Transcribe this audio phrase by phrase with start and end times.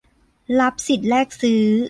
[0.59, 1.65] รับสิทธิ์แลกซื้อ